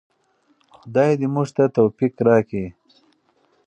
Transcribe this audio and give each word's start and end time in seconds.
خدای 0.77 1.11
دې 1.19 1.27
موږ 1.35 1.47
ته 1.55 1.63
توفیق 1.77 2.13
راکړي. 2.27 2.65